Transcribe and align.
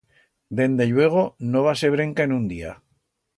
Dende 0.59 0.87
lluego 0.91 1.23
no 1.51 1.63
va 1.67 1.75
ser 1.83 1.93
brenca 1.97 2.27
en 2.29 2.35
un 2.39 2.49
día. 2.55 2.73